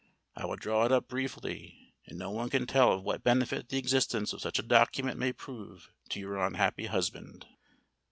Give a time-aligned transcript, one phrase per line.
[0.35, 3.77] I will draw it up briefly; and no one can tell of what benefit the
[3.77, 7.45] existence of such a document may prove to your unhappy husband."